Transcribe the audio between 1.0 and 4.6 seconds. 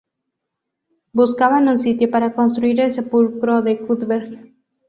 Buscaban un sitio para construir el sepulcro de Cuthbert.